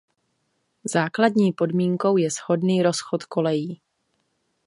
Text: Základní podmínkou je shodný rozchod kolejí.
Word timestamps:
Základní 0.83 1.51
podmínkou 1.53 2.17
je 2.17 2.29
shodný 2.29 2.83
rozchod 2.83 3.23
kolejí. 3.25 3.81